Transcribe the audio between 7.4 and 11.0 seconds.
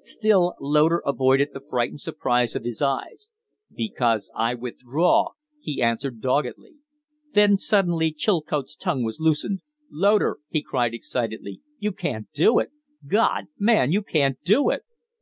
suddenly Chilcote's tongue was loosened. "Loder," he cried,